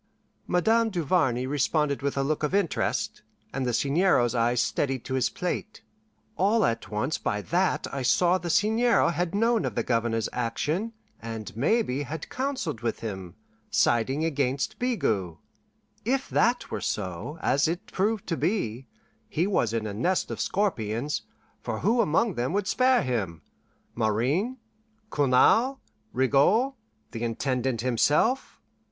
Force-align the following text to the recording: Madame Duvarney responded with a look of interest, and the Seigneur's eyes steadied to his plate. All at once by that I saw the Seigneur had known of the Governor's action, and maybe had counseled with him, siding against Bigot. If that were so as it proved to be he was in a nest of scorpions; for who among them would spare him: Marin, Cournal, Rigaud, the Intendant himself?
Madame 0.47 0.89
Duvarney 0.89 1.45
responded 1.45 2.01
with 2.01 2.17
a 2.17 2.23
look 2.23 2.41
of 2.41 2.55
interest, 2.55 3.21
and 3.53 3.67
the 3.67 3.71
Seigneur's 3.71 4.33
eyes 4.33 4.59
steadied 4.59 5.05
to 5.05 5.13
his 5.13 5.29
plate. 5.29 5.83
All 6.37 6.65
at 6.65 6.89
once 6.89 7.19
by 7.19 7.43
that 7.43 7.85
I 7.93 8.01
saw 8.01 8.39
the 8.39 8.49
Seigneur 8.49 9.11
had 9.11 9.35
known 9.35 9.63
of 9.63 9.75
the 9.75 9.83
Governor's 9.83 10.27
action, 10.33 10.93
and 11.21 11.55
maybe 11.55 12.01
had 12.01 12.29
counseled 12.29 12.81
with 12.81 13.01
him, 13.01 13.35
siding 13.69 14.25
against 14.25 14.79
Bigot. 14.79 15.35
If 16.03 16.29
that 16.31 16.71
were 16.71 16.81
so 16.81 17.37
as 17.39 17.67
it 17.67 17.85
proved 17.85 18.25
to 18.29 18.37
be 18.37 18.87
he 19.29 19.45
was 19.45 19.71
in 19.71 19.85
a 19.85 19.93
nest 19.93 20.31
of 20.31 20.41
scorpions; 20.41 21.21
for 21.61 21.81
who 21.81 22.01
among 22.01 22.33
them 22.33 22.53
would 22.53 22.65
spare 22.65 23.03
him: 23.03 23.43
Marin, 23.93 24.57
Cournal, 25.11 25.79
Rigaud, 26.11 26.73
the 27.11 27.21
Intendant 27.23 27.81
himself? 27.81 28.59